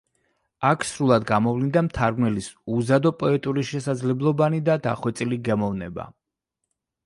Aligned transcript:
აქ 0.69 0.85
სრულად 0.91 1.27
გამოვლინდა 1.31 1.83
მთარგმნელის 1.89 2.49
უზადო 2.77 3.13
პოეტური 3.21 3.67
შესაძლებლობანი 3.75 4.65
და 4.71 4.81
დახვეწილი 4.89 5.43
გემოვნება. 5.51 6.11